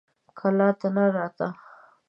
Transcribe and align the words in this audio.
کلا 0.39 0.69
ته 0.79 0.87
نه 0.95 1.03
راته. 1.15 1.47